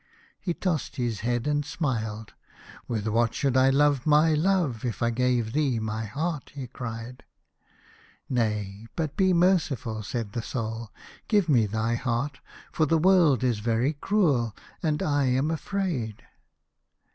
[0.39, 2.33] He tossed his head and smiled.
[2.87, 7.21] "With what should I love my love if I gave thee my heart?" he cried.
[8.27, 10.89] "Nay, but be merciful," said his Soul:
[11.27, 12.39] "give me thy heart,
[12.71, 16.23] for the world is very cruel, and I am afraid."